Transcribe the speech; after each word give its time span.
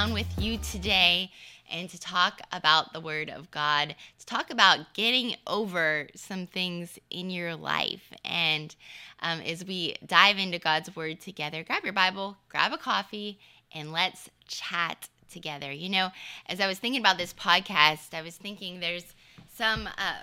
down 0.00 0.14
with 0.14 0.38
you 0.38 0.56
today 0.56 1.30
and 1.70 1.90
to 1.90 2.00
talk 2.00 2.40
about 2.52 2.90
the 2.94 3.00
Word 3.00 3.28
of 3.28 3.50
God, 3.50 3.94
to 4.18 4.24
talk 4.24 4.50
about 4.50 4.94
getting 4.94 5.34
over 5.46 6.08
some 6.14 6.46
things 6.46 6.98
in 7.10 7.28
your 7.28 7.54
life. 7.54 8.10
And 8.24 8.74
um, 9.20 9.42
as 9.42 9.62
we 9.62 9.96
dive 10.06 10.38
into 10.38 10.58
God's 10.58 10.96
Word 10.96 11.20
together, 11.20 11.62
grab 11.62 11.84
your 11.84 11.92
Bible, 11.92 12.38
grab 12.48 12.72
a 12.72 12.78
coffee, 12.78 13.38
and 13.74 13.92
let's 13.92 14.30
chat 14.48 15.10
together. 15.30 15.70
You 15.70 15.90
know, 15.90 16.08
as 16.46 16.60
I 16.60 16.66
was 16.66 16.78
thinking 16.78 17.02
about 17.02 17.18
this 17.18 17.34
podcast, 17.34 18.14
I 18.14 18.22
was 18.22 18.38
thinking 18.38 18.80
there's 18.80 19.14
some 19.54 19.86
uh, 19.98 20.22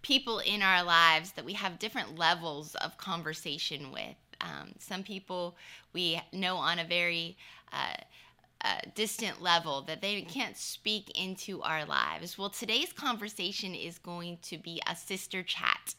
people 0.00 0.38
in 0.38 0.62
our 0.62 0.82
lives 0.82 1.32
that 1.32 1.44
we 1.44 1.52
have 1.52 1.78
different 1.78 2.18
levels 2.18 2.74
of 2.76 2.96
conversation 2.96 3.92
with. 3.92 4.16
Um, 4.40 4.70
some 4.78 5.02
people 5.02 5.56
we 5.92 6.22
know 6.32 6.56
on 6.56 6.78
a 6.78 6.84
very 6.84 7.36
uh, 7.70 7.96
uh, 8.62 8.76
distant 8.94 9.40
level 9.40 9.82
that 9.82 10.02
they 10.02 10.20
can't 10.22 10.56
speak 10.56 11.10
into 11.18 11.62
our 11.62 11.84
lives. 11.84 12.36
Well, 12.36 12.50
today's 12.50 12.92
conversation 12.92 13.74
is 13.74 13.98
going 13.98 14.38
to 14.42 14.58
be 14.58 14.82
a 14.86 14.94
sister 14.94 15.42
chat. 15.42 15.94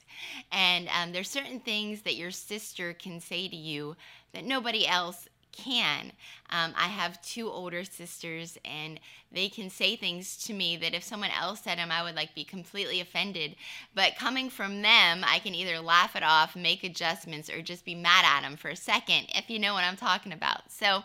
And 0.52 0.88
um, 0.90 1.12
there's 1.12 1.30
certain 1.30 1.60
things 1.60 2.02
that 2.04 2.16
your 2.16 2.32
sister 2.32 2.94
can 2.94 3.20
say 3.20 3.48
to 3.48 3.56
you 3.56 3.96
that 4.34 4.46
nobody 4.46 4.88
else 4.88 5.28
can. 5.52 6.12
Um, 6.50 6.73
I 6.78 6.88
have 6.88 7.22
two 7.22 7.50
older 7.50 7.84
sisters, 7.84 8.58
and 8.66 9.00
they 9.32 9.50
can 9.50 9.70
say 9.70 9.95
things 9.95 10.38
to 10.45 10.53
me 10.53 10.78
that 10.78 10.94
if 10.94 11.03
someone 11.03 11.31
else 11.31 11.62
said 11.62 11.78
them, 11.78 11.92
I 11.92 12.03
would 12.03 12.16
like 12.16 12.36
be 12.36 12.44
completely 12.44 13.00
offended. 13.00 13.56
But 13.95 14.17
coming 14.17 14.50
from 14.50 14.81
them, 14.81 15.23
I 15.25 15.40
can 15.40 15.56
either 15.56 15.80
laugh 15.80 16.16
it 16.16 16.23
off, 16.23 16.56
make 16.56 16.84
adjustments, 16.84 17.50
or 17.50 17.62
just 17.62 17.86
be 17.86 17.95
mad 17.95 18.25
at 18.25 18.42
them 18.42 18.58
for 18.58 18.70
a 18.70 18.75
second, 18.75 19.28
if 19.36 19.50
you 19.50 19.59
know 19.59 19.73
what 19.73 19.84
I'm 19.84 19.98
talking 19.98 20.34
about. 20.34 20.72
So, 20.72 21.03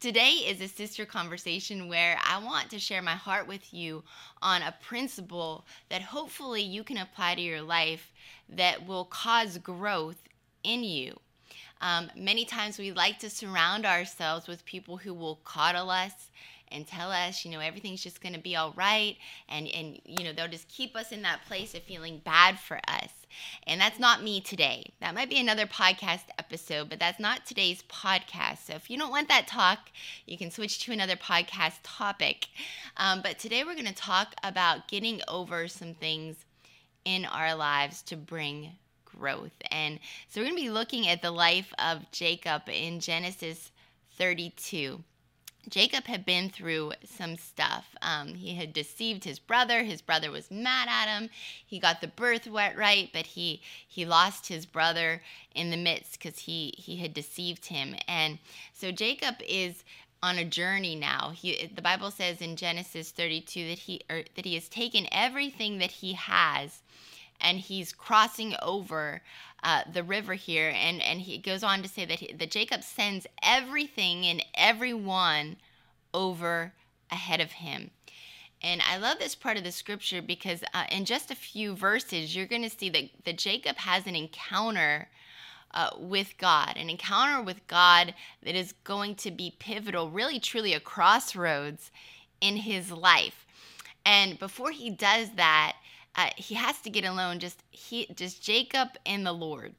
Today 0.00 0.32
is 0.32 0.60
a 0.60 0.68
sister 0.68 1.06
conversation 1.06 1.88
where 1.88 2.18
I 2.28 2.36
want 2.36 2.68
to 2.70 2.78
share 2.78 3.00
my 3.00 3.14
heart 3.14 3.48
with 3.48 3.72
you 3.72 4.02
on 4.42 4.60
a 4.60 4.74
principle 4.82 5.64
that 5.88 6.02
hopefully 6.02 6.60
you 6.60 6.84
can 6.84 6.98
apply 6.98 7.36
to 7.36 7.40
your 7.40 7.62
life 7.62 8.12
that 8.50 8.86
will 8.86 9.06
cause 9.06 9.56
growth 9.56 10.28
in 10.62 10.84
you. 10.84 11.18
Um, 11.84 12.10
many 12.16 12.46
times 12.46 12.78
we 12.78 12.92
like 12.92 13.18
to 13.18 13.28
surround 13.28 13.84
ourselves 13.84 14.48
with 14.48 14.64
people 14.64 14.96
who 14.96 15.12
will 15.12 15.38
coddle 15.44 15.90
us 15.90 16.30
and 16.72 16.86
tell 16.86 17.10
us, 17.10 17.44
you 17.44 17.50
know, 17.50 17.60
everything's 17.60 18.02
just 18.02 18.22
going 18.22 18.32
to 18.32 18.40
be 18.40 18.56
all 18.56 18.72
right. 18.74 19.18
And, 19.50 19.68
and, 19.68 20.00
you 20.06 20.24
know, 20.24 20.32
they'll 20.32 20.48
just 20.48 20.66
keep 20.66 20.96
us 20.96 21.12
in 21.12 21.20
that 21.22 21.44
place 21.46 21.74
of 21.74 21.82
feeling 21.82 22.22
bad 22.24 22.58
for 22.58 22.80
us. 22.88 23.10
And 23.66 23.78
that's 23.78 23.98
not 23.98 24.22
me 24.22 24.40
today. 24.40 24.94
That 25.00 25.14
might 25.14 25.28
be 25.28 25.38
another 25.38 25.66
podcast 25.66 26.22
episode, 26.38 26.88
but 26.88 26.98
that's 26.98 27.20
not 27.20 27.44
today's 27.44 27.82
podcast. 27.82 28.64
So 28.64 28.72
if 28.72 28.88
you 28.88 28.96
don't 28.96 29.10
want 29.10 29.28
that 29.28 29.46
talk, 29.46 29.90
you 30.24 30.38
can 30.38 30.50
switch 30.50 30.82
to 30.86 30.92
another 30.92 31.16
podcast 31.16 31.80
topic. 31.82 32.46
Um, 32.96 33.20
but 33.20 33.38
today 33.38 33.62
we're 33.62 33.74
going 33.74 33.84
to 33.84 33.94
talk 33.94 34.34
about 34.42 34.88
getting 34.88 35.20
over 35.28 35.68
some 35.68 35.92
things 35.92 36.46
in 37.04 37.26
our 37.26 37.54
lives 37.54 38.00
to 38.04 38.16
bring 38.16 38.72
growth. 39.18 39.52
And 39.70 39.98
so 40.28 40.40
we're 40.40 40.46
going 40.46 40.56
to 40.56 40.62
be 40.62 40.70
looking 40.70 41.08
at 41.08 41.22
the 41.22 41.30
life 41.30 41.72
of 41.78 42.10
Jacob 42.12 42.62
in 42.68 43.00
Genesis 43.00 43.70
32. 44.18 45.02
Jacob 45.68 46.04
had 46.04 46.26
been 46.26 46.50
through 46.50 46.92
some 47.04 47.36
stuff. 47.36 47.94
Um, 48.02 48.34
he 48.34 48.54
had 48.54 48.72
deceived 48.72 49.24
his 49.24 49.38
brother. 49.38 49.82
His 49.82 50.02
brother 50.02 50.30
was 50.30 50.50
mad 50.50 50.88
at 50.88 51.08
him. 51.08 51.30
He 51.64 51.78
got 51.78 52.00
the 52.00 52.08
birthright 52.08 52.76
right, 52.76 53.08
but 53.12 53.26
he 53.26 53.62
he 53.88 54.04
lost 54.04 54.48
his 54.48 54.66
brother 54.66 55.22
in 55.54 55.70
the 55.70 55.76
midst 55.76 56.18
because 56.18 56.40
he 56.40 56.74
he 56.76 56.96
had 56.96 57.14
deceived 57.14 57.66
him. 57.66 57.94
And 58.06 58.38
so 58.72 58.92
Jacob 58.92 59.36
is 59.46 59.84
on 60.22 60.38
a 60.38 60.44
journey 60.44 60.96
now. 60.96 61.30
He 61.30 61.70
the 61.74 61.82
Bible 61.82 62.10
says 62.10 62.40
in 62.40 62.56
Genesis 62.56 63.10
32 63.10 63.68
that 63.68 63.78
he 63.78 64.02
that 64.08 64.44
he 64.44 64.54
has 64.54 64.68
taken 64.68 65.06
everything 65.12 65.78
that 65.78 65.90
he 65.92 66.12
has 66.14 66.82
and 67.40 67.58
he's 67.58 67.92
crossing 67.92 68.54
over 68.62 69.22
uh, 69.62 69.82
the 69.90 70.02
river 70.02 70.34
here. 70.34 70.72
And, 70.74 71.02
and 71.02 71.20
he 71.20 71.38
goes 71.38 71.62
on 71.62 71.82
to 71.82 71.88
say 71.88 72.04
that, 72.04 72.20
he, 72.20 72.32
that 72.32 72.50
Jacob 72.50 72.82
sends 72.82 73.26
everything 73.42 74.26
and 74.26 74.44
everyone 74.54 75.56
over 76.12 76.72
ahead 77.10 77.40
of 77.40 77.52
him. 77.52 77.90
And 78.62 78.80
I 78.88 78.96
love 78.96 79.18
this 79.18 79.34
part 79.34 79.58
of 79.58 79.64
the 79.64 79.72
scripture 79.72 80.22
because 80.22 80.62
uh, 80.72 80.84
in 80.90 81.04
just 81.04 81.30
a 81.30 81.34
few 81.34 81.74
verses, 81.76 82.34
you're 82.34 82.46
going 82.46 82.62
to 82.62 82.70
see 82.70 82.88
that, 82.90 83.10
that 83.24 83.38
Jacob 83.38 83.76
has 83.76 84.06
an 84.06 84.16
encounter 84.16 85.08
uh, 85.74 85.90
with 85.98 86.38
God, 86.38 86.74
an 86.76 86.88
encounter 86.88 87.42
with 87.42 87.66
God 87.66 88.14
that 88.42 88.54
is 88.54 88.72
going 88.84 89.16
to 89.16 89.30
be 89.30 89.54
pivotal, 89.58 90.08
really, 90.08 90.38
truly 90.40 90.72
a 90.72 90.80
crossroads 90.80 91.90
in 92.40 92.56
his 92.56 92.90
life. 92.90 93.44
And 94.06 94.38
before 94.38 94.70
he 94.70 94.88
does 94.88 95.30
that, 95.32 95.76
uh, 96.16 96.30
he 96.36 96.54
has 96.54 96.80
to 96.80 96.90
get 96.90 97.04
alone 97.04 97.38
just 97.38 97.62
he 97.70 98.06
just 98.14 98.42
jacob 98.42 98.90
and 99.04 99.26
the 99.26 99.32
lord. 99.32 99.74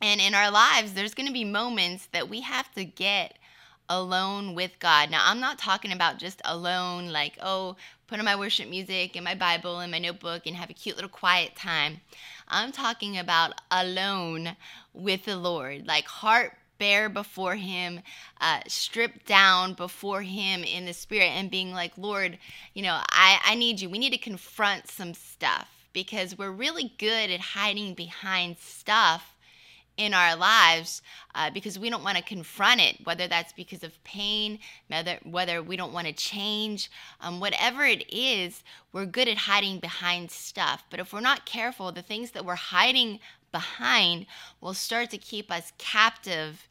And 0.00 0.20
in 0.20 0.34
our 0.34 0.50
lives 0.50 0.94
there's 0.94 1.14
going 1.14 1.26
to 1.26 1.32
be 1.32 1.44
moments 1.44 2.08
that 2.12 2.28
we 2.28 2.42
have 2.42 2.72
to 2.74 2.84
get 2.84 3.38
alone 3.88 4.54
with 4.54 4.78
god. 4.78 5.10
Now 5.10 5.22
i'm 5.24 5.40
not 5.40 5.58
talking 5.58 5.92
about 5.92 6.18
just 6.18 6.40
alone 6.44 7.08
like 7.08 7.38
oh 7.42 7.76
put 8.06 8.18
on 8.18 8.24
my 8.24 8.36
worship 8.36 8.68
music 8.68 9.16
and 9.16 9.24
my 9.24 9.34
bible 9.34 9.80
and 9.80 9.90
my 9.92 9.98
notebook 9.98 10.46
and 10.46 10.56
have 10.56 10.70
a 10.70 10.74
cute 10.74 10.96
little 10.96 11.10
quiet 11.10 11.56
time. 11.56 12.00
I'm 12.48 12.72
talking 12.72 13.18
about 13.18 13.60
alone 13.70 14.56
with 14.94 15.24
the 15.24 15.36
lord 15.36 15.86
like 15.86 16.06
heart 16.06 16.54
bare 16.78 17.08
before 17.08 17.56
him, 17.56 18.00
uh, 18.40 18.60
stripped 18.66 19.26
down 19.26 19.74
before 19.74 20.22
him 20.22 20.62
in 20.64 20.84
the 20.84 20.92
spirit, 20.92 21.30
and 21.30 21.50
being 21.50 21.72
like, 21.72 21.92
Lord, 21.96 22.38
you 22.74 22.82
know, 22.82 23.00
I, 23.10 23.40
I 23.44 23.54
need 23.54 23.80
you. 23.80 23.88
We 23.88 23.98
need 23.98 24.12
to 24.12 24.18
confront 24.18 24.88
some 24.88 25.14
stuff 25.14 25.68
because 25.92 26.38
we're 26.38 26.50
really 26.50 26.92
good 26.98 27.30
at 27.30 27.40
hiding 27.40 27.94
behind 27.94 28.58
stuff 28.58 29.34
in 29.96 30.14
our 30.14 30.36
lives 30.36 31.02
uh, 31.34 31.50
because 31.50 31.78
we 31.78 31.90
don't 31.90 32.04
want 32.04 32.16
to 32.16 32.22
confront 32.22 32.80
it, 32.80 32.96
whether 33.04 33.26
that's 33.26 33.52
because 33.52 33.82
of 33.82 34.02
pain, 34.04 34.60
whether, 34.86 35.18
whether 35.24 35.60
we 35.60 35.76
don't 35.76 35.92
want 35.92 36.06
to 36.06 36.12
change, 36.12 36.88
um, 37.20 37.40
whatever 37.40 37.84
it 37.84 38.04
is, 38.08 38.62
we're 38.92 39.04
good 39.04 39.28
at 39.28 39.36
hiding 39.36 39.80
behind 39.80 40.30
stuff. 40.30 40.84
But 40.88 41.00
if 41.00 41.12
we're 41.12 41.20
not 41.20 41.44
careful, 41.44 41.90
the 41.90 42.00
things 42.00 42.30
that 42.30 42.44
we're 42.44 42.54
hiding 42.54 43.18
behind 43.50 44.26
will 44.60 44.74
start 44.74 45.10
to 45.10 45.18
keep 45.18 45.50
us 45.50 45.72
captive 45.78 46.67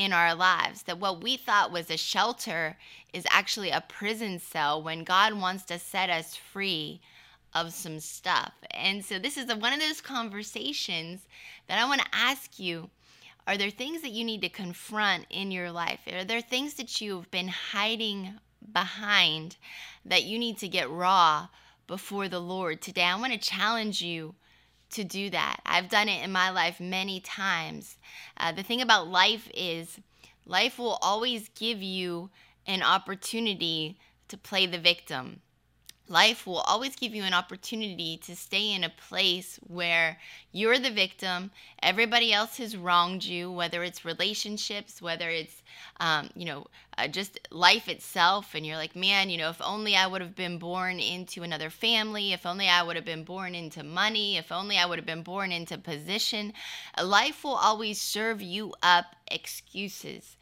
in 0.00 0.14
our 0.14 0.34
lives. 0.34 0.82
That 0.84 0.98
what 0.98 1.22
we 1.22 1.36
thought 1.36 1.72
was 1.72 1.90
a 1.90 1.96
shelter 1.96 2.76
is 3.12 3.26
actually 3.28 3.70
a 3.70 3.84
prison 3.86 4.38
cell 4.38 4.82
when 4.82 5.04
God 5.04 5.34
wants 5.34 5.64
to 5.64 5.78
set 5.78 6.08
us 6.08 6.36
free 6.36 7.02
of 7.54 7.74
some 7.74 8.00
stuff. 8.00 8.54
And 8.70 9.04
so 9.04 9.18
this 9.18 9.36
is 9.36 9.50
a, 9.50 9.56
one 9.56 9.74
of 9.74 9.80
those 9.80 10.00
conversations 10.00 11.26
that 11.68 11.78
I 11.78 11.86
want 11.86 12.00
to 12.00 12.06
ask 12.12 12.58
you. 12.58 12.88
Are 13.46 13.58
there 13.58 13.70
things 13.70 14.00
that 14.02 14.12
you 14.12 14.24
need 14.24 14.42
to 14.42 14.48
confront 14.48 15.26
in 15.28 15.50
your 15.50 15.70
life? 15.70 16.00
Are 16.10 16.24
there 16.24 16.40
things 16.40 16.74
that 16.74 17.00
you've 17.00 17.30
been 17.30 17.48
hiding 17.48 18.34
behind 18.72 19.56
that 20.04 20.24
you 20.24 20.38
need 20.38 20.56
to 20.58 20.68
get 20.68 20.90
raw 20.90 21.48
before 21.86 22.28
the 22.28 22.40
Lord? 22.40 22.80
Today, 22.80 23.04
I 23.04 23.18
want 23.18 23.32
to 23.32 23.38
challenge 23.38 24.00
you 24.00 24.34
to 24.90 25.04
do 25.04 25.30
that. 25.30 25.60
I've 25.64 25.88
done 25.88 26.08
it 26.08 26.24
in 26.24 26.32
my 26.32 26.50
life 26.50 26.80
many 26.80 27.20
times. 27.20 27.96
Uh, 28.36 28.52
the 28.52 28.62
thing 28.62 28.80
about 28.80 29.08
life 29.08 29.48
is, 29.54 30.00
life 30.46 30.78
will 30.78 30.98
always 31.00 31.48
give 31.50 31.82
you 31.82 32.30
an 32.66 32.82
opportunity 32.82 33.98
to 34.28 34.36
play 34.36 34.66
the 34.66 34.78
victim. 34.78 35.40
Life 36.08 36.44
will 36.44 36.58
always 36.60 36.96
give 36.96 37.14
you 37.14 37.22
an 37.22 37.34
opportunity 37.34 38.16
to 38.24 38.34
stay 38.34 38.72
in 38.72 38.82
a 38.82 38.90
place 38.90 39.60
where 39.68 40.18
you're 40.50 40.78
the 40.80 40.90
victim. 40.90 41.52
Everybody 41.80 42.32
else 42.32 42.56
has 42.56 42.76
wronged 42.76 43.22
you, 43.22 43.50
whether 43.52 43.84
it's 43.84 44.04
relationships, 44.04 45.00
whether 45.00 45.30
it's, 45.30 45.62
um, 46.00 46.30
you 46.34 46.46
know, 46.46 46.66
Uh, 47.00 47.08
just 47.08 47.40
life 47.50 47.88
itself. 47.88 48.54
And 48.54 48.66
you're 48.66 48.76
like, 48.76 48.94
man, 48.94 49.30
you 49.30 49.38
know, 49.38 49.48
if 49.48 49.60
only 49.62 49.96
I 49.96 50.06
would 50.06 50.20
have 50.20 50.36
been 50.36 50.58
born 50.58 51.00
into 51.00 51.42
another 51.42 51.70
family, 51.70 52.32
if 52.34 52.44
only 52.44 52.68
I 52.68 52.82
would 52.82 52.96
have 52.96 53.06
been 53.06 53.24
born 53.24 53.54
into 53.54 53.82
money, 53.82 54.36
if 54.36 54.52
only 54.52 54.76
I 54.76 54.84
would 54.84 54.98
have 54.98 55.06
been 55.06 55.22
born 55.22 55.50
into 55.50 55.78
position. 55.78 56.52
Uh, 56.98 57.06
life 57.06 57.42
will 57.42 57.54
always 57.54 58.00
serve 58.00 58.42
you 58.42 58.74
up 58.82 59.16
excuses. 59.28 60.36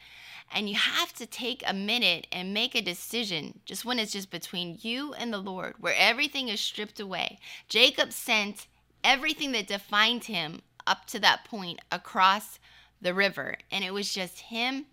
And 0.53 0.69
you 0.69 0.75
have 0.75 1.13
to 1.15 1.27
take 1.27 1.63
a 1.65 1.75
minute 1.75 2.27
and 2.33 2.53
make 2.55 2.75
a 2.75 2.81
decision, 2.81 3.61
just 3.65 3.85
when 3.85 3.99
it's 3.99 4.13
just 4.13 4.31
between 4.31 4.79
you 4.81 5.13
and 5.13 5.33
the 5.33 5.39
Lord, 5.39 5.75
where 5.79 5.95
everything 5.97 6.49
is 6.49 6.61
stripped 6.61 6.99
away. 6.99 7.39
Jacob 7.69 8.13
sent 8.13 8.67
everything 9.05 9.53
that 9.53 9.69
defined 9.69 10.25
him 10.25 10.63
up 10.87 11.05
to 11.07 11.21
that 11.21 11.45
point 11.45 11.81
across 11.93 12.59
the 13.01 13.15
river, 13.15 13.57
and 13.71 13.85
it 13.85 13.93
was 13.93 14.13
just 14.13 14.41
him 14.41 14.87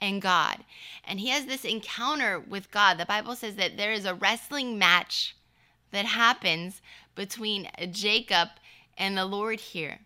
and 0.00 0.22
God. 0.22 0.58
And 1.04 1.20
he 1.20 1.28
has 1.28 1.46
this 1.46 1.64
encounter 1.64 2.38
with 2.38 2.70
God. 2.70 2.98
The 2.98 3.06
Bible 3.06 3.34
says 3.34 3.56
that 3.56 3.76
there 3.76 3.92
is 3.92 4.04
a 4.04 4.14
wrestling 4.14 4.78
match 4.78 5.36
that 5.90 6.04
happens 6.04 6.80
between 7.14 7.68
Jacob 7.90 8.48
and 8.96 9.16
the 9.16 9.24
Lord 9.24 9.60
here 9.60 10.00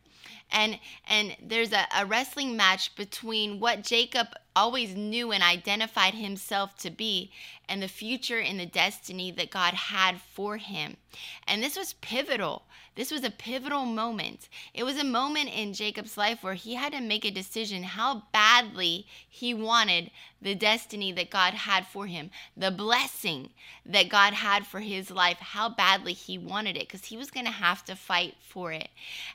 and 0.52 0.78
and 1.08 1.36
there's 1.42 1.72
a, 1.72 1.86
a 1.96 2.06
wrestling 2.06 2.56
match 2.56 2.94
between 2.94 3.58
what 3.58 3.82
Jacob 3.82 4.28
always 4.54 4.94
knew 4.94 5.32
and 5.32 5.42
identified 5.42 6.14
himself 6.14 6.76
to 6.76 6.90
be 6.90 7.32
and 7.68 7.82
the 7.82 7.88
future 7.88 8.38
and 8.38 8.60
the 8.60 8.66
destiny 8.66 9.30
that 9.30 9.50
God 9.50 9.74
had 9.74 10.20
for 10.20 10.58
him. 10.58 10.96
And 11.46 11.62
this 11.62 11.76
was 11.76 11.94
pivotal. 11.94 12.64
This 12.94 13.10
was 13.10 13.24
a 13.24 13.30
pivotal 13.30 13.86
moment. 13.86 14.50
It 14.74 14.84
was 14.84 14.98
a 14.98 15.04
moment 15.04 15.48
in 15.48 15.72
Jacob's 15.72 16.18
life 16.18 16.42
where 16.42 16.52
he 16.52 16.74
had 16.74 16.92
to 16.92 17.00
make 17.00 17.24
a 17.24 17.30
decision 17.30 17.84
how 17.84 18.24
badly 18.32 19.06
he 19.26 19.54
wanted 19.54 20.10
the 20.42 20.54
destiny 20.54 21.10
that 21.12 21.30
God 21.30 21.54
had 21.54 21.86
for 21.86 22.06
him, 22.06 22.30
the 22.54 22.70
blessing 22.70 23.50
that 23.86 24.10
God 24.10 24.34
had 24.34 24.66
for 24.66 24.80
his 24.80 25.10
life, 25.10 25.38
how 25.38 25.70
badly 25.70 26.12
he 26.12 26.36
wanted 26.36 26.76
it, 26.76 26.86
because 26.86 27.06
he 27.06 27.16
was 27.16 27.30
going 27.30 27.46
to 27.46 27.52
have 27.52 27.82
to 27.86 27.96
fight 27.96 28.34
for 28.40 28.72
it. 28.72 28.88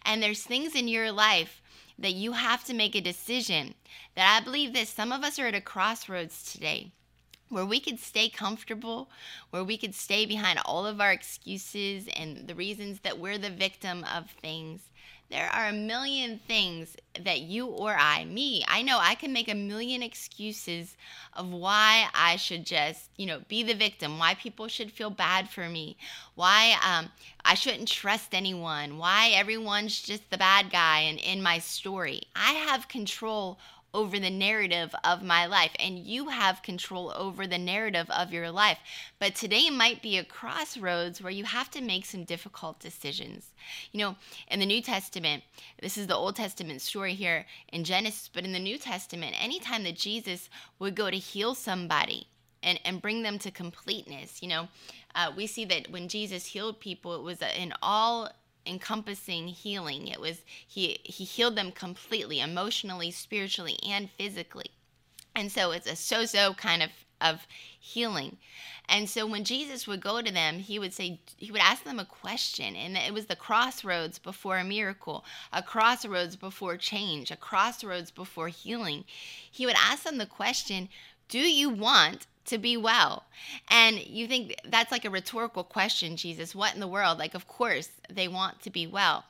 And 0.05 0.21
there's 0.21 0.43
things 0.43 0.75
in 0.75 0.87
your 1.07 1.15
life 1.15 1.61
that 1.97 2.13
you 2.13 2.33
have 2.33 2.65
to 2.65 2.73
make 2.73 2.93
a 2.93 3.01
decision 3.01 3.73
that 4.15 4.41
I 4.41 4.43
believe 4.43 4.73
that 4.73 4.89
some 4.89 5.13
of 5.13 5.23
us 5.23 5.39
are 5.39 5.47
at 5.47 5.55
a 5.55 5.61
crossroads 5.61 6.51
today 6.51 6.91
where 7.47 7.65
we 7.65 7.79
could 7.79 7.97
stay 7.97 8.27
comfortable, 8.27 9.09
where 9.51 9.63
we 9.63 9.77
could 9.77 9.95
stay 9.95 10.25
behind 10.25 10.59
all 10.65 10.85
of 10.85 10.99
our 10.99 11.13
excuses 11.13 12.09
and 12.13 12.45
the 12.45 12.55
reasons 12.55 12.99
that 12.99 13.19
we're 13.19 13.37
the 13.37 13.49
victim 13.49 14.05
of 14.13 14.29
things. 14.29 14.81
There 15.29 15.49
are 15.49 15.67
a 15.67 15.73
million 15.73 16.39
things 16.47 16.95
that 17.19 17.41
you 17.41 17.65
or 17.65 17.95
I, 17.97 18.23
me, 18.23 18.63
I 18.67 18.81
know 18.81 18.97
I 18.99 19.15
can 19.15 19.33
make 19.33 19.49
a 19.49 19.55
million 19.55 20.01
excuses 20.01 20.95
of 21.33 21.51
why 21.51 22.07
I 22.13 22.37
should 22.37 22.65
just, 22.65 23.09
you 23.17 23.25
know, 23.25 23.41
be 23.49 23.61
the 23.61 23.73
victim, 23.73 24.19
why 24.19 24.35
people 24.35 24.69
should 24.69 24.91
feel 24.91 25.09
bad 25.09 25.49
for 25.49 25.67
me, 25.67 25.97
why 26.35 26.75
um, 26.81 27.09
I 27.43 27.55
shouldn't 27.55 27.89
trust 27.89 28.33
anyone, 28.33 28.97
why 28.97 29.31
everyone's 29.33 30.01
just 30.01 30.29
the 30.29 30.37
bad 30.37 30.69
guy 30.71 30.99
and 30.99 31.19
in 31.19 31.41
my 31.43 31.59
story. 31.59 32.23
I 32.33 32.53
have 32.53 32.87
control 32.87 33.59
over 33.93 34.19
the 34.19 34.29
narrative 34.29 34.93
of 35.03 35.23
my 35.23 35.45
life, 35.45 35.71
and 35.79 35.99
you 35.99 36.29
have 36.29 36.61
control 36.61 37.13
over 37.15 37.47
the 37.47 37.57
narrative 37.57 38.09
of 38.09 38.33
your 38.33 38.51
life. 38.51 38.77
But 39.19 39.35
today 39.35 39.69
might 39.69 40.01
be 40.01 40.17
a 40.17 40.23
crossroads 40.23 41.21
where 41.21 41.31
you 41.31 41.45
have 41.45 41.71
to 41.71 41.81
make 41.81 42.05
some 42.05 42.23
difficult 42.23 42.79
decisions. 42.79 43.53
You 43.91 43.99
know, 43.99 44.15
in 44.49 44.59
the 44.59 44.65
New 44.65 44.81
Testament, 44.81 45.43
this 45.81 45.97
is 45.97 46.07
the 46.07 46.15
Old 46.15 46.35
Testament 46.35 46.81
story 46.81 47.13
here 47.13 47.45
in 47.69 47.83
Genesis, 47.83 48.29
but 48.31 48.43
in 48.43 48.53
the 48.53 48.59
New 48.59 48.77
Testament, 48.77 49.35
anytime 49.41 49.83
that 49.83 49.95
Jesus 49.95 50.49
would 50.79 50.95
go 50.95 51.09
to 51.09 51.17
heal 51.17 51.55
somebody, 51.55 52.27
and, 52.63 52.79
and 52.83 53.01
bring 53.01 53.21
them 53.23 53.39
to 53.39 53.51
completeness. 53.51 54.41
You 54.41 54.49
know, 54.49 54.67
uh, 55.15 55.31
we 55.35 55.47
see 55.47 55.65
that 55.65 55.89
when 55.91 56.07
Jesus 56.07 56.47
healed 56.47 56.79
people, 56.79 57.15
it 57.15 57.21
was 57.21 57.41
in 57.41 57.73
all 57.81 58.29
encompassing 58.67 59.47
healing. 59.47 60.07
It 60.07 60.19
was 60.19 60.41
he 60.67 60.99
he 61.03 61.23
healed 61.23 61.55
them 61.55 61.71
completely, 61.71 62.39
emotionally, 62.39 63.11
spiritually, 63.11 63.77
and 63.87 64.09
physically. 64.11 64.71
And 65.35 65.51
so 65.51 65.71
it's 65.71 65.87
a 65.87 65.91
sozo 65.91 66.55
kind 66.57 66.83
of 66.83 66.89
of 67.19 67.47
healing. 67.79 68.37
And 68.89 69.09
so 69.09 69.25
when 69.25 69.43
Jesus 69.43 69.87
would 69.87 70.01
go 70.01 70.21
to 70.21 70.31
them, 70.31 70.59
he 70.59 70.79
would 70.79 70.93
say 70.93 71.19
he 71.37 71.51
would 71.51 71.61
ask 71.61 71.83
them 71.83 71.99
a 71.99 72.05
question 72.05 72.75
and 72.75 72.95
it 72.95 73.13
was 73.13 73.25
the 73.25 73.35
crossroads 73.35 74.19
before 74.19 74.57
a 74.57 74.63
miracle, 74.63 75.25
a 75.51 75.61
crossroads 75.61 76.35
before 76.35 76.77
change, 76.77 77.31
a 77.31 77.35
crossroads 77.35 78.11
before 78.11 78.49
healing. 78.49 79.03
He 79.51 79.65
would 79.65 79.75
ask 79.77 80.03
them 80.03 80.17
the 80.17 80.25
question, 80.25 80.89
"Do 81.27 81.39
you 81.39 81.69
want 81.69 82.27
to 82.47 82.57
be 82.57 82.75
well. 82.75 83.25
And 83.69 83.99
you 84.05 84.27
think 84.27 84.55
that's 84.65 84.91
like 84.91 85.05
a 85.05 85.09
rhetorical 85.09 85.63
question, 85.63 86.17
Jesus. 86.17 86.55
What 86.55 86.73
in 86.73 86.79
the 86.79 86.87
world? 86.87 87.17
Like, 87.17 87.35
of 87.35 87.47
course, 87.47 87.89
they 88.09 88.27
want 88.27 88.61
to 88.63 88.69
be 88.69 88.87
well. 88.87 89.25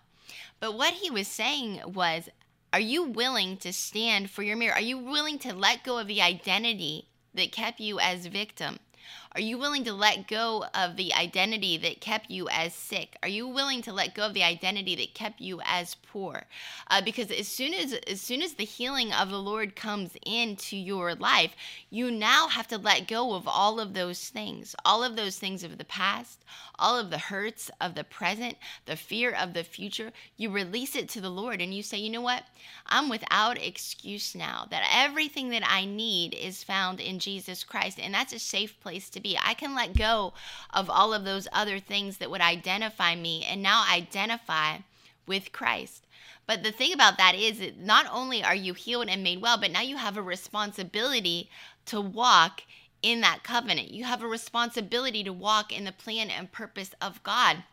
But 0.60 0.76
what 0.76 0.94
he 0.94 1.12
was 1.12 1.28
saying 1.28 1.82
was, 1.86 2.30
are 2.74 2.80
you 2.80 3.04
willing 3.04 3.58
to 3.58 3.72
stand 3.72 4.30
for 4.30 4.44
your 4.44 4.58
mirror? 4.58 4.74
Are 4.74 4.82
you 4.82 4.98
willing 4.98 5.40
to 5.40 5.54
let 5.54 5.84
go 5.84 6.00
of 6.00 6.08
the 6.08 6.22
identity 6.22 7.08
that 7.34 7.52
kept 7.52 7.80
you 7.80 8.00
as 8.00 8.26
victim? 8.26 8.80
Are 9.34 9.42
you 9.42 9.58
willing 9.58 9.84
to 9.84 9.94
let 9.94 10.28
go 10.28 10.66
of 10.74 10.96
the 10.96 11.14
identity 11.14 11.78
that 11.78 12.02
kept 12.02 12.32
you 12.32 12.48
as 12.50 12.74
sick? 12.74 13.18
Are 13.22 13.30
you 13.30 13.48
willing 13.48 13.82
to 13.84 13.94
let 13.94 14.16
go 14.16 14.26
of 14.26 14.34
the 14.34 14.44
identity 14.44 14.96
that 14.96 15.14
kept 15.14 15.42
you 15.42 15.62
as 15.64 15.96
poor? 15.96 16.44
Uh, 16.90 17.02
because 17.02 17.30
as 17.32 17.48
soon 17.48 17.74
as 17.74 17.94
as 17.94 18.22
soon 18.22 18.42
as 18.42 18.54
the 18.54 18.66
healing 18.66 19.14
of 19.14 19.30
the 19.30 19.40
Lord 19.40 19.76
comes 19.76 20.16
into 20.26 20.76
your 20.78 21.14
life, 21.14 21.56
you 21.90 22.10
now 22.10 22.48
have 22.48 22.68
to 22.70 22.78
let 22.78 23.08
go 23.08 23.34
of 23.34 23.48
all 23.48 23.80
of 23.80 23.94
those 23.94 24.30
things, 24.30 24.76
all 24.84 25.04
of 25.04 25.16
those 25.16 25.38
things 25.38 25.64
of 25.64 25.78
the 25.78 25.86
past, 25.86 26.44
all 26.80 26.98
of 26.98 27.10
the 27.10 27.18
hurts 27.18 27.70
of 27.82 27.96
the 27.96 28.04
present, 28.04 28.58
the 28.86 28.96
fear 28.96 29.32
of 29.32 29.54
the 29.54 29.64
future. 29.64 30.12
You 30.38 30.50
release 30.50 30.96
it 30.96 31.10
to 31.10 31.22
the 31.22 31.30
Lord 31.30 31.62
and 31.62 31.74
you 31.74 31.84
say, 31.84 31.98
you 31.98 32.10
know 32.10 32.22
what? 32.22 32.44
I'm 32.86 33.10
without 33.10 33.62
excuse 33.62 34.36
now. 34.36 34.68
That 34.70 34.90
everything 34.94 35.50
that 35.50 35.64
I 35.66 35.86
need 35.86 36.34
is 36.34 36.64
found 36.64 37.00
in 37.00 37.20
Jesus 37.20 37.64
Christ, 37.64 38.00
and 38.00 38.14
that's 38.14 38.34
a 38.34 38.40
safe 38.40 38.80
place 38.80 39.10
to 39.10 39.20
be 39.20 39.27
be. 39.28 39.38
I 39.42 39.54
can 39.54 39.76
let 39.76 39.98
go 39.98 40.34
of 40.74 40.90
all 40.90 41.14
of 41.14 41.26
those 41.26 41.48
other 41.52 41.80
things 41.80 42.18
that 42.18 42.32
would 42.32 42.42
identify 42.42 43.16
me 43.16 43.44
and 43.44 43.62
now 43.62 43.86
identify 43.92 44.78
with 45.26 45.52
Christ. 45.52 46.06
But 46.46 46.64
the 46.64 46.72
thing 46.72 46.94
about 46.94 47.18
that 47.18 47.36
is 47.36 47.60
that 47.60 47.78
not 47.78 48.06
only 48.12 48.44
are 48.44 48.56
you 48.56 48.74
healed 48.74 49.10
and 49.10 49.22
made 49.24 49.42
well, 49.42 49.58
but 49.58 49.72
now 49.72 49.82
you 49.82 49.98
have 49.98 50.16
a 50.16 50.22
responsibility 50.22 51.50
to 51.88 52.00
walk 52.00 52.64
in 53.02 53.22
that 53.22 53.44
covenant. 53.44 53.92
You 53.92 54.06
have 54.06 54.24
a 54.24 54.28
responsibility 54.28 55.24
to 55.24 55.34
walk 55.34 55.78
in 55.78 55.84
the 55.84 55.92
plan 55.92 56.30
and 56.30 56.52
purpose 56.52 56.92
of 57.02 57.22
God. 57.24 57.64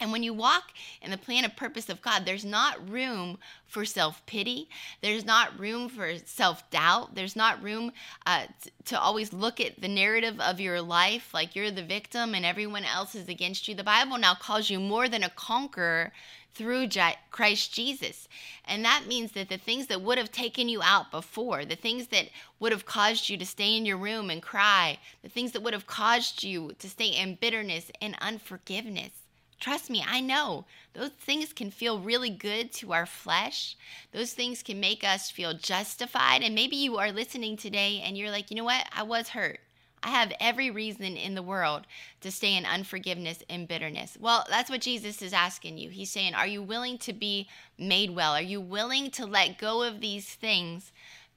And 0.00 0.10
when 0.12 0.22
you 0.22 0.32
walk 0.32 0.72
in 1.02 1.10
the 1.10 1.18
plan 1.18 1.44
and 1.44 1.54
purpose 1.54 1.90
of 1.90 2.00
God, 2.00 2.24
there's 2.24 2.44
not 2.44 2.88
room 2.88 3.38
for 3.66 3.84
self 3.84 4.24
pity. 4.26 4.68
There's 5.02 5.24
not 5.26 5.58
room 5.58 5.88
for 5.88 6.16
self 6.24 6.68
doubt. 6.70 7.14
There's 7.14 7.36
not 7.36 7.62
room 7.62 7.92
uh, 8.26 8.46
to 8.86 8.98
always 8.98 9.32
look 9.32 9.60
at 9.60 9.80
the 9.80 9.88
narrative 9.88 10.40
of 10.40 10.58
your 10.58 10.80
life 10.80 11.32
like 11.34 11.54
you're 11.54 11.70
the 11.70 11.82
victim 11.82 12.34
and 12.34 12.44
everyone 12.46 12.84
else 12.84 13.14
is 13.14 13.28
against 13.28 13.68
you. 13.68 13.74
The 13.74 13.84
Bible 13.84 14.18
now 14.18 14.34
calls 14.34 14.70
you 14.70 14.80
more 14.80 15.08
than 15.08 15.22
a 15.22 15.30
conqueror 15.30 16.12
through 16.54 16.88
Christ 17.30 17.72
Jesus. 17.72 18.28
And 18.64 18.84
that 18.84 19.04
means 19.06 19.32
that 19.32 19.48
the 19.48 19.58
things 19.58 19.86
that 19.86 20.02
would 20.02 20.18
have 20.18 20.32
taken 20.32 20.68
you 20.68 20.82
out 20.82 21.10
before, 21.10 21.64
the 21.64 21.76
things 21.76 22.08
that 22.08 22.28
would 22.58 22.72
have 22.72 22.86
caused 22.86 23.28
you 23.28 23.36
to 23.36 23.46
stay 23.46 23.76
in 23.76 23.86
your 23.86 23.96
room 23.96 24.30
and 24.30 24.42
cry, 24.42 24.98
the 25.22 25.28
things 25.28 25.52
that 25.52 25.62
would 25.62 25.72
have 25.72 25.86
caused 25.86 26.42
you 26.42 26.72
to 26.78 26.88
stay 26.88 27.08
in 27.08 27.36
bitterness 27.40 27.90
and 28.00 28.16
unforgiveness, 28.20 29.12
Trust 29.60 29.90
me, 29.90 30.02
I 30.06 30.20
know 30.20 30.64
those 30.94 31.10
things 31.10 31.52
can 31.52 31.70
feel 31.70 31.98
really 31.98 32.30
good 32.30 32.72
to 32.74 32.94
our 32.94 33.04
flesh. 33.04 33.76
Those 34.12 34.32
things 34.32 34.62
can 34.62 34.80
make 34.80 35.04
us 35.04 35.30
feel 35.30 35.52
justified. 35.52 36.42
And 36.42 36.54
maybe 36.54 36.76
you 36.76 36.96
are 36.96 37.12
listening 37.12 37.58
today 37.58 38.02
and 38.02 38.16
you're 38.16 38.30
like, 38.30 38.50
you 38.50 38.56
know 38.56 38.64
what? 38.64 38.86
I 38.90 39.02
was 39.02 39.28
hurt. 39.28 39.60
I 40.02 40.08
have 40.08 40.32
every 40.40 40.70
reason 40.70 41.16
in 41.16 41.34
the 41.34 41.42
world 41.42 41.86
to 42.22 42.30
stay 42.30 42.56
in 42.56 42.64
unforgiveness 42.64 43.42
and 43.50 43.68
bitterness. 43.68 44.16
Well, 44.18 44.46
that's 44.48 44.70
what 44.70 44.80
Jesus 44.80 45.20
is 45.20 45.34
asking 45.34 45.76
you. 45.76 45.90
He's 45.90 46.10
saying, 46.10 46.34
Are 46.34 46.46
you 46.46 46.62
willing 46.62 46.96
to 46.98 47.12
be 47.12 47.48
made 47.78 48.14
well? 48.16 48.32
Are 48.32 48.40
you 48.40 48.62
willing 48.62 49.10
to 49.12 49.26
let 49.26 49.58
go 49.58 49.82
of 49.82 50.00
these 50.00 50.26
things 50.26 50.90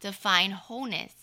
to 0.03 0.13
find 0.13 0.53
wholeness? 0.53 1.13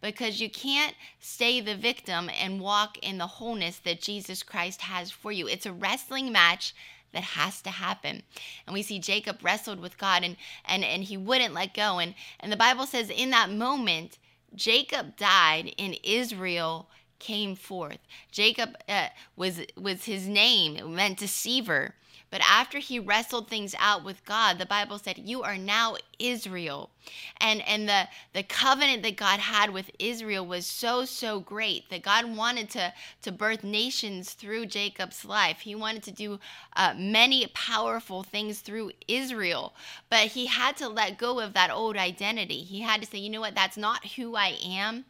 because 0.00 0.40
you 0.40 0.50
can't 0.50 0.94
stay 1.20 1.60
the 1.60 1.76
victim 1.76 2.30
and 2.40 2.60
walk 2.60 2.98
in 2.98 3.18
the 3.18 3.26
wholeness 3.26 3.78
that 3.78 4.00
Jesus 4.00 4.42
Christ 4.42 4.82
has 4.82 5.10
for 5.10 5.32
you. 5.32 5.46
It's 5.46 5.66
a 5.66 5.72
wrestling 5.72 6.32
match 6.32 6.74
that 7.12 7.22
has 7.22 7.60
to 7.62 7.70
happen. 7.70 8.22
And 8.66 8.74
we 8.74 8.82
see 8.82 8.98
Jacob 8.98 9.38
wrestled 9.42 9.80
with 9.80 9.98
God 9.98 10.22
and 10.22 10.36
and 10.64 10.84
and 10.84 11.04
he 11.04 11.16
wouldn't 11.16 11.54
let 11.54 11.74
go 11.74 11.98
and 11.98 12.14
and 12.38 12.52
the 12.52 12.56
Bible 12.56 12.86
says 12.86 13.10
in 13.10 13.30
that 13.30 13.50
moment 13.50 14.18
Jacob 14.54 15.16
died 15.16 15.74
and 15.78 15.98
Israel 16.04 16.88
came 17.18 17.54
forth. 17.54 17.98
Jacob 18.30 18.76
uh, 18.88 19.08
was 19.36 19.60
was 19.76 20.04
his 20.04 20.28
name, 20.28 20.76
it 20.76 20.88
meant 20.88 21.18
deceiver. 21.18 21.94
But 22.30 22.42
after 22.48 22.78
he 22.78 23.00
wrestled 23.00 23.48
things 23.48 23.74
out 23.78 24.04
with 24.04 24.24
God, 24.24 24.58
the 24.58 24.66
Bible 24.66 24.98
said, 24.98 25.18
You 25.18 25.42
are 25.42 25.58
now 25.58 25.96
Israel. 26.18 26.90
And 27.38 27.60
and 27.66 27.88
the, 27.88 28.08
the 28.32 28.44
covenant 28.44 29.02
that 29.02 29.16
God 29.16 29.40
had 29.40 29.70
with 29.70 29.90
Israel 29.98 30.46
was 30.46 30.64
so, 30.64 31.04
so 31.04 31.40
great 31.40 31.90
that 31.90 32.02
God 32.02 32.36
wanted 32.36 32.70
to, 32.70 32.92
to 33.22 33.32
birth 33.32 33.64
nations 33.64 34.32
through 34.32 34.66
Jacob's 34.66 35.24
life. 35.24 35.60
He 35.60 35.74
wanted 35.74 36.04
to 36.04 36.12
do 36.12 36.38
uh, 36.76 36.94
many 36.96 37.48
powerful 37.52 38.22
things 38.22 38.60
through 38.60 38.92
Israel. 39.08 39.74
But 40.08 40.28
he 40.28 40.46
had 40.46 40.76
to 40.76 40.88
let 40.88 41.18
go 41.18 41.40
of 41.40 41.54
that 41.54 41.70
old 41.70 41.96
identity. 41.96 42.62
He 42.62 42.82
had 42.82 43.00
to 43.00 43.08
say, 43.08 43.18
You 43.18 43.30
know 43.30 43.40
what? 43.40 43.56
That's 43.56 43.76
not 43.76 44.12
who 44.12 44.36
I 44.36 44.56
am 44.62 45.04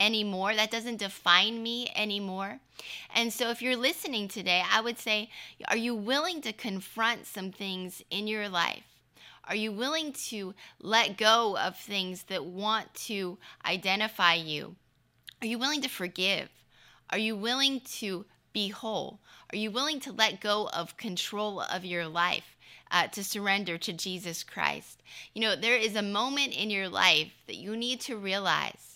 anymore. 0.00 0.54
That 0.54 0.70
doesn't 0.70 0.98
define 0.98 1.62
me 1.62 1.90
anymore. 1.94 2.58
And 3.14 3.32
so, 3.32 3.50
if 3.50 3.62
you're 3.62 3.76
listening 3.76 4.28
today, 4.28 4.62
I 4.70 4.80
would 4.80 4.98
say, 4.98 5.30
are 5.68 5.76
you 5.76 5.94
willing 5.94 6.40
to 6.42 6.52
confront 6.52 7.26
some 7.26 7.52
things 7.52 8.02
in 8.10 8.26
your 8.26 8.48
life? 8.48 8.84
Are 9.44 9.56
you 9.56 9.72
willing 9.72 10.12
to 10.28 10.54
let 10.80 11.16
go 11.16 11.56
of 11.58 11.76
things 11.76 12.24
that 12.24 12.44
want 12.44 12.94
to 13.06 13.38
identify 13.66 14.34
you? 14.34 14.76
Are 15.40 15.46
you 15.46 15.58
willing 15.58 15.82
to 15.82 15.88
forgive? 15.88 16.48
Are 17.10 17.18
you 17.18 17.36
willing 17.36 17.80
to 17.98 18.24
be 18.52 18.68
whole? 18.68 19.18
Are 19.52 19.56
you 19.56 19.70
willing 19.70 20.00
to 20.00 20.12
let 20.12 20.40
go 20.40 20.68
of 20.72 20.96
control 20.96 21.60
of 21.60 21.84
your 21.84 22.06
life? 22.06 22.56
Uh, 22.90 23.06
to 23.06 23.24
surrender 23.24 23.78
to 23.78 23.90
Jesus 23.90 24.44
Christ. 24.44 25.02
You 25.32 25.40
know, 25.40 25.56
there 25.56 25.76
is 25.76 25.96
a 25.96 26.02
moment 26.02 26.54
in 26.54 26.68
your 26.68 26.90
life 26.90 27.32
that 27.46 27.56
you 27.56 27.74
need 27.74 28.02
to 28.02 28.18
realize 28.18 28.91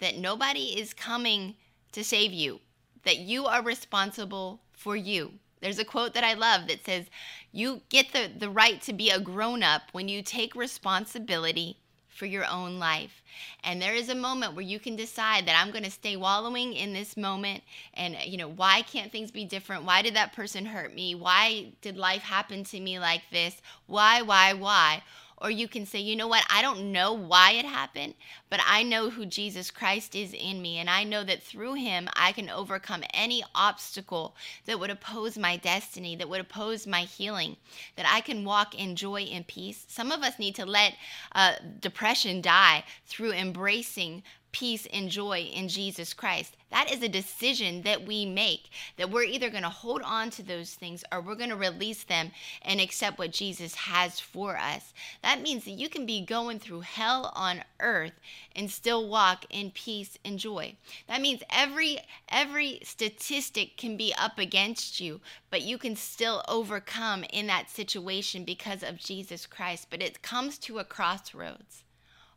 that 0.00 0.16
nobody 0.16 0.78
is 0.78 0.94
coming 0.94 1.54
to 1.92 2.04
save 2.04 2.32
you, 2.32 2.60
that 3.04 3.18
you 3.18 3.46
are 3.46 3.62
responsible 3.62 4.60
for 4.72 4.96
you. 4.96 5.32
There's 5.60 5.78
a 5.78 5.84
quote 5.84 6.14
that 6.14 6.24
I 6.24 6.34
love 6.34 6.68
that 6.68 6.84
says, 6.84 7.06
You 7.52 7.80
get 7.88 8.12
the, 8.12 8.30
the 8.36 8.50
right 8.50 8.80
to 8.82 8.92
be 8.92 9.10
a 9.10 9.18
grown 9.18 9.62
up 9.62 9.82
when 9.92 10.08
you 10.08 10.22
take 10.22 10.54
responsibility 10.54 11.78
for 12.16 12.26
your 12.26 12.46
own 12.46 12.78
life. 12.78 13.22
And 13.62 13.80
there 13.80 13.94
is 13.94 14.08
a 14.08 14.14
moment 14.14 14.54
where 14.54 14.64
you 14.64 14.80
can 14.80 14.96
decide 14.96 15.46
that 15.46 15.60
I'm 15.60 15.70
going 15.70 15.84
to 15.84 15.90
stay 15.90 16.16
wallowing 16.16 16.72
in 16.72 16.92
this 16.92 17.16
moment 17.16 17.62
and 17.94 18.16
you 18.24 18.38
know, 18.38 18.48
why 18.48 18.82
can't 18.82 19.12
things 19.12 19.30
be 19.30 19.44
different? 19.44 19.84
Why 19.84 20.02
did 20.02 20.14
that 20.16 20.32
person 20.32 20.64
hurt 20.66 20.94
me? 20.94 21.14
Why 21.14 21.72
did 21.82 21.96
life 21.96 22.22
happen 22.22 22.64
to 22.64 22.80
me 22.80 22.98
like 22.98 23.22
this? 23.30 23.60
Why, 23.86 24.22
why, 24.22 24.54
why? 24.54 25.02
Or 25.38 25.50
you 25.50 25.68
can 25.68 25.84
say, 25.84 25.98
you 25.98 26.16
know 26.16 26.28
what, 26.28 26.44
I 26.48 26.62
don't 26.62 26.92
know 26.92 27.12
why 27.12 27.52
it 27.52 27.66
happened, 27.66 28.14
but 28.48 28.60
I 28.66 28.82
know 28.82 29.10
who 29.10 29.26
Jesus 29.26 29.70
Christ 29.70 30.14
is 30.14 30.32
in 30.32 30.62
me. 30.62 30.78
And 30.78 30.88
I 30.88 31.04
know 31.04 31.24
that 31.24 31.42
through 31.42 31.74
him, 31.74 32.08
I 32.16 32.32
can 32.32 32.48
overcome 32.48 33.04
any 33.12 33.44
obstacle 33.54 34.34
that 34.64 34.80
would 34.80 34.90
oppose 34.90 35.36
my 35.36 35.56
destiny, 35.56 36.16
that 36.16 36.28
would 36.28 36.40
oppose 36.40 36.86
my 36.86 37.02
healing, 37.02 37.56
that 37.96 38.06
I 38.08 38.22
can 38.22 38.44
walk 38.44 38.74
in 38.74 38.96
joy 38.96 39.22
and 39.22 39.46
peace. 39.46 39.84
Some 39.88 40.10
of 40.10 40.22
us 40.22 40.38
need 40.38 40.54
to 40.54 40.64
let 40.64 40.94
uh, 41.34 41.56
depression 41.80 42.40
die 42.40 42.84
through 43.04 43.32
embracing 43.32 44.22
peace 44.56 44.86
and 44.90 45.10
joy 45.10 45.40
in 45.40 45.68
Jesus 45.68 46.14
Christ. 46.14 46.56
That 46.70 46.90
is 46.90 47.02
a 47.02 47.10
decision 47.10 47.82
that 47.82 48.06
we 48.06 48.24
make 48.24 48.70
that 48.96 49.10
we're 49.10 49.24
either 49.24 49.50
going 49.50 49.64
to 49.64 49.68
hold 49.68 50.00
on 50.00 50.30
to 50.30 50.42
those 50.42 50.72
things 50.72 51.04
or 51.12 51.20
we're 51.20 51.34
going 51.34 51.50
to 51.50 51.56
release 51.56 52.04
them 52.04 52.30
and 52.62 52.80
accept 52.80 53.18
what 53.18 53.32
Jesus 53.32 53.74
has 53.74 54.18
for 54.18 54.56
us. 54.56 54.94
That 55.22 55.42
means 55.42 55.66
that 55.66 55.72
you 55.72 55.90
can 55.90 56.06
be 56.06 56.24
going 56.24 56.58
through 56.58 56.80
hell 56.80 57.32
on 57.36 57.64
earth 57.80 58.14
and 58.54 58.70
still 58.70 59.06
walk 59.06 59.44
in 59.50 59.72
peace 59.72 60.16
and 60.24 60.38
joy. 60.38 60.76
That 61.06 61.20
means 61.20 61.42
every 61.50 61.98
every 62.30 62.80
statistic 62.82 63.76
can 63.76 63.98
be 63.98 64.14
up 64.16 64.38
against 64.38 65.00
you, 65.00 65.20
but 65.50 65.60
you 65.60 65.76
can 65.76 65.96
still 65.96 66.42
overcome 66.48 67.24
in 67.24 67.46
that 67.48 67.68
situation 67.68 68.42
because 68.44 68.82
of 68.82 68.96
Jesus 68.96 69.44
Christ. 69.44 69.88
But 69.90 70.02
it 70.02 70.22
comes 70.22 70.56
to 70.60 70.78
a 70.78 70.84
crossroads. 70.84 71.84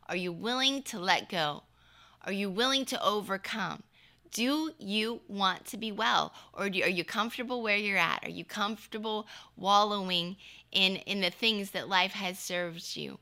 Are 0.06 0.16
you 0.16 0.32
willing 0.32 0.82
to 0.82 0.98
let 0.98 1.30
go? 1.30 1.62
Are 2.24 2.32
you 2.32 2.50
willing 2.50 2.84
to 2.86 3.04
overcome? 3.04 3.82
Do 4.32 4.72
you 4.78 5.20
want 5.26 5.64
to 5.66 5.76
be 5.76 5.90
well? 5.90 6.32
Or 6.52 6.70
do, 6.70 6.82
are 6.82 6.88
you 6.88 7.04
comfortable 7.04 7.62
where 7.62 7.76
you're 7.76 7.98
at? 7.98 8.24
Are 8.24 8.30
you 8.30 8.44
comfortable 8.44 9.26
wallowing 9.56 10.36
in, 10.70 10.96
in 10.96 11.20
the 11.20 11.30
things 11.30 11.72
that 11.72 11.88
life 11.88 12.12
has 12.12 12.38
served 12.38 12.96
you? 12.96 13.18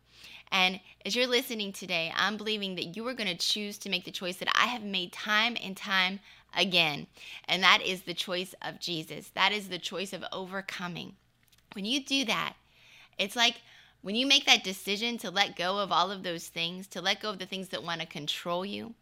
And 0.51 0.81
as 1.05 1.15
you're 1.15 1.27
listening 1.27 1.73
today, 1.73 2.13
I'm 2.15 2.37
believing 2.37 2.75
that 2.75 2.97
you 2.97 3.07
are 3.07 3.15
going 3.15 3.29
to 3.29 3.37
choose 3.37 3.79
to 3.79 3.91
make 3.91 4.05
the 4.05 4.11
choice 4.11 4.37
that 4.37 4.53
I 4.55 4.67
have 4.67 4.83
made 4.83 5.13
time 5.13 5.57
and 5.63 5.77
time 5.77 6.21
again. 6.57 7.07
And 7.47 7.63
that 7.63 7.83
is 7.83 8.03
the 8.03 8.15
choice 8.15 8.55
of 8.63 8.81
Jesus. 8.81 9.31
That 9.35 9.53
is 9.53 9.69
the 9.69 9.79
choice 9.79 10.13
of 10.13 10.25
overcoming. 10.33 11.17
When 11.75 11.85
you 11.85 12.03
do 12.05 12.25
that, 12.27 12.55
it's 13.19 13.37
like 13.37 13.61
when 14.03 14.15
you 14.15 14.27
make 14.27 14.47
that 14.47 14.65
decision 14.65 15.19
to 15.19 15.31
let 15.31 15.57
go 15.57 15.79
of 15.79 15.93
all 15.93 16.11
of 16.11 16.23
those 16.23 16.49
things, 16.49 16.87
to 16.89 17.01
let 17.01 17.21
go 17.21 17.31
of 17.31 17.39
the 17.39 17.47
things 17.47 17.69
that 17.69 17.83
want 17.83 18.01
to 18.01 18.07
control 18.07 18.65
you, 18.65 18.95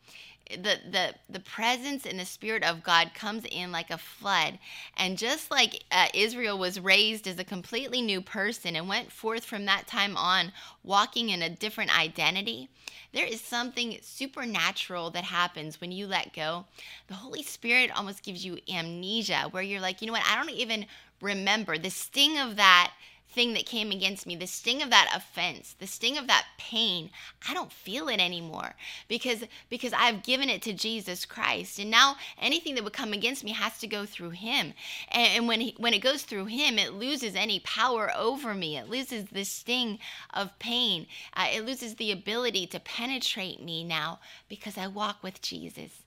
the 0.51 0.79
the 0.91 1.15
the 1.29 1.41
presence 1.41 2.07
and 2.07 2.21
the 2.21 2.25
spirit 2.25 2.63
of 2.63 2.83
God 2.83 3.13
comes 3.15 3.45
in 3.51 3.73
like 3.73 3.91
a 3.91 3.99
flood, 3.99 4.59
and 4.97 5.19
just 5.19 5.51
like 5.51 5.85
uh, 5.91 6.07
Israel 6.15 6.57
was 6.57 6.79
raised 6.79 7.27
as 7.27 7.39
a 7.39 7.45
completely 7.45 8.01
new 8.01 8.21
person 8.21 8.77
and 8.77 8.89
went 8.89 9.11
forth 9.11 9.45
from 9.45 9.65
that 9.65 9.87
time 9.87 10.17
on, 10.17 10.53
walking 10.85 11.31
in 11.31 11.43
a 11.43 11.51
different 11.51 11.99
identity. 11.99 12.69
There 13.13 13.27
is 13.27 13.41
something 13.41 13.99
supernatural 14.03 15.11
that 15.11 15.25
happens 15.25 15.81
when 15.81 15.91
you 15.91 16.07
let 16.07 16.33
go. 16.33 16.67
The 17.09 17.15
Holy 17.15 17.43
Spirit 17.43 17.91
almost 17.97 18.23
gives 18.23 18.45
you 18.45 18.59
amnesia, 18.73 19.49
where 19.51 19.63
you're 19.63 19.81
like, 19.81 20.01
you 20.01 20.07
know 20.07 20.13
what? 20.13 20.27
I 20.31 20.37
don't 20.37 20.51
even 20.51 20.87
remember 21.21 21.77
the 21.77 21.91
sting 21.91 22.39
of 22.39 22.57
that 22.57 22.93
thing 23.29 23.53
that 23.55 23.67
came 23.67 23.91
against 23.91 24.27
me, 24.27 24.35
the 24.35 24.47
sting 24.47 24.83
of 24.83 24.91
that 24.91 25.13
offense, 25.15 25.75
the 25.79 25.87
sting 25.87 26.17
of 26.17 26.27
that 26.27 26.47
pain, 26.59 27.11
I 27.49 27.55
don't 27.55 27.73
feel 27.73 28.09
it 28.09 28.21
anymore 28.21 28.75
because 29.09 29.45
because 29.69 29.93
I've 29.93 30.23
given 30.23 30.49
it 30.49 30.63
to 30.63 30.73
Jesus 30.73 31.25
Christ. 31.25 31.79
And 31.79 31.91
now 31.91 32.17
anything 32.41 32.75
that 32.75 32.85
would 32.85 32.93
come 32.93 33.13
against 33.13 33.45
me 33.45 33.53
has 33.53 33.79
to 33.79 33.87
go 33.87 34.07
through 34.07 34.31
him. 34.31 34.73
And, 35.11 35.29
and 35.35 35.49
when 35.49 35.61
he, 35.61 35.75
when 35.77 35.95
it 35.95 36.03
goes 36.03 36.23
through 36.23 36.47
him, 36.47 36.79
it 36.79 36.95
loses 36.95 37.35
any 37.35 37.61
power 37.61 38.11
over 38.17 38.55
me. 38.55 38.77
It 38.77 38.89
loses 38.89 39.27
the 39.27 39.45
sting 39.45 39.99
of 40.33 40.59
pain. 40.59 41.07
Uh, 41.35 41.49
it 41.53 41.67
loses 41.67 41.97
the 41.97 42.13
ability 42.13 42.67
to 42.69 42.81
penetrate 42.81 43.63
me 43.63 43.85
now 43.85 44.21
because 44.49 44.79
I 44.79 44.87
walk 44.87 45.23
with 45.23 45.43
Jesus. 45.43 46.06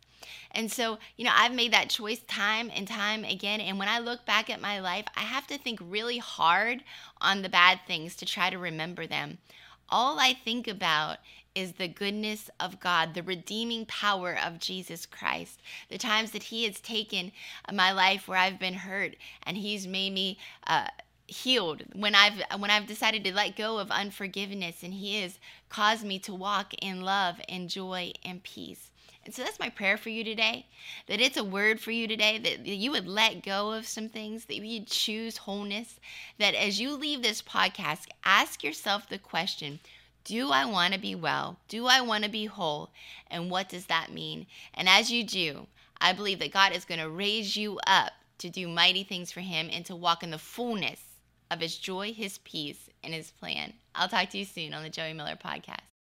And 0.52 0.72
so, 0.72 0.98
you 1.16 1.26
know, 1.26 1.34
I've 1.34 1.54
made 1.54 1.74
that 1.74 1.90
choice 1.90 2.20
time 2.28 2.72
and 2.74 2.88
time 2.88 3.24
again. 3.24 3.62
And 3.62 3.78
when 3.78 3.88
I 3.88 4.00
look 4.00 4.26
back 4.26 4.50
at 4.50 4.62
my 4.62 4.80
life, 4.80 5.06
I 5.16 5.22
have 5.22 5.48
to 5.48 5.58
think 5.58 5.80
really 5.82 6.18
hard 6.18 6.84
on 7.22 7.42
the 7.42 7.50
bad 7.50 7.80
things 7.88 8.16
to 8.18 8.26
try 8.26 8.50
to 8.50 8.58
remember 8.58 9.08
them. 9.08 9.38
All 9.90 10.20
I 10.20 10.34
think 10.34 10.68
about 10.68 11.18
is 11.56 11.74
the 11.74 11.88
goodness 11.88 12.50
of 12.60 12.80
God, 12.80 13.14
the 13.14 13.24
redeeming 13.24 13.86
power 13.86 14.38
of 14.38 14.60
Jesus 14.60 15.06
Christ, 15.06 15.62
the 15.90 15.98
times 15.98 16.32
that 16.32 16.44
He 16.44 16.66
has 16.66 16.80
taken 16.80 17.32
my 17.74 17.92
life 17.92 18.28
where 18.28 18.38
I've 18.38 18.60
been 18.60 18.76
hurt 18.76 19.16
and 19.44 19.58
He's 19.58 19.88
made 19.88 20.14
me. 20.14 20.38
Uh, 20.66 20.88
healed 21.28 21.84
when 21.94 22.16
i've 22.16 22.42
when 22.58 22.72
i've 22.72 22.88
decided 22.88 23.24
to 23.24 23.32
let 23.32 23.56
go 23.56 23.78
of 23.78 23.92
unforgiveness 23.92 24.82
and 24.82 24.96
he 24.96 25.22
has 25.22 25.38
caused 25.70 26.04
me 26.04 26.18
to 26.18 26.34
walk 26.34 26.74
in 26.82 27.02
love 27.02 27.36
and 27.48 27.70
joy 27.70 28.12
and 28.26 28.42
peace 28.42 28.90
and 29.26 29.36
so 29.36 29.44
that's 29.44 29.60
my 29.60 29.70
prayer 29.70 29.98
for 29.98 30.10
you 30.10 30.24
today 30.24 30.66
that 31.08 31.20
it's 31.20 31.38
a 31.38 31.44
word 31.44 31.80
for 31.80 31.92
you 31.92 32.08
today, 32.08 32.38
that 32.38 32.66
you 32.66 32.92
would 32.92 33.08
let 33.08 33.44
go 33.44 33.74
of 33.74 33.86
some 33.86 34.10
things, 34.10 34.46
that 34.46 34.58
you 34.58 34.82
choose 34.86 35.38
wholeness, 35.38 36.00
that 36.38 36.56
as 36.56 36.80
you 36.80 36.96
leave 36.96 37.22
this 37.22 37.42
podcast, 37.42 38.08
ask 38.24 38.64
yourself 38.64 39.08
the 39.08 39.20
question 39.20 39.80
do 40.26 40.52
I 40.52 40.66
want 40.66 40.94
to 40.94 41.00
be 41.00 41.16
well? 41.16 41.58
Do 41.68 41.88
I 41.88 42.02
want 42.02 42.24
to 42.24 42.30
be 42.30 42.46
whole? 42.46 42.92
And 43.32 43.50
what 43.50 43.70
does 43.70 43.88
that 43.88 44.12
mean? 44.12 44.46
And 44.74 44.88
as 44.88 45.12
you 45.12 45.24
do, 45.24 45.68
I 46.00 46.14
believe 46.14 46.40
that 46.40 46.52
God 46.52 46.76
is 46.76 46.86
going 46.86 47.00
to 47.00 47.10
raise 47.10 47.56
you 47.56 47.80
up 47.88 48.12
to 48.40 48.50
do 48.50 48.68
mighty 48.68 49.04
things 49.04 49.32
for 49.32 49.40
Him 49.40 49.70
and 49.72 49.86
to 49.86 49.96
walk 49.96 50.22
in 50.22 50.30
the 50.30 50.38
fullness 50.38 51.02
of 51.50 51.62
His 51.62 51.78
joy, 51.78 52.14
His 52.14 52.38
peace, 52.40 52.90
and 53.04 53.14
His 53.14 53.32
plan. 53.32 53.74
I'll 53.96 54.08
talk 54.08 54.30
to 54.30 54.38
you 54.38 54.46
soon 54.46 54.74
on 54.74 54.84
the 54.84 54.90
Joie 54.90 55.14
Miller 55.14 55.36
Podcast. 55.36 55.99